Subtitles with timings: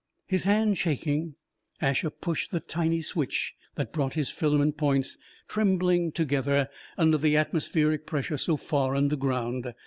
[0.25, 1.35] His hand shaking,
[1.79, 8.07] Asher pushed the tiny switch that brought his filament points trembling together under the atmospheric
[8.07, 9.75] pressure so far underground.